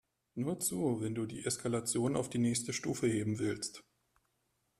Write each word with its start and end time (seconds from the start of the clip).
Nur 0.33 0.57
zu, 0.59 0.99
wenn 0.99 1.13
du 1.13 1.27
die 1.27 1.45
Eskalation 1.45 2.15
auf 2.15 2.27
die 2.27 2.39
nächste 2.39 2.73
Stufe 2.73 3.05
heben 3.05 3.37
willst. 3.37 3.83